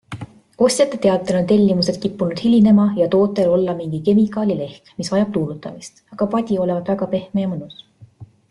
Ostjate 0.67 0.99
teatel 1.01 1.35
on 1.39 1.43
tellimused 1.51 1.99
kippunud 2.05 2.41
hilinema 2.45 2.87
ja 3.01 3.09
tootel 3.17 3.53
olla 3.57 3.75
mingi 3.83 3.99
kemikaali 4.09 4.57
lehk, 4.63 4.91
mis 5.03 5.13
vajab 5.15 5.37
tuulutamist- 5.37 6.05
aga 6.17 6.29
padi 6.37 6.61
olevat 6.65 6.93
väga 6.95 7.11
pehme 7.17 7.45
ja 7.47 7.53
mõnus. 7.53 7.85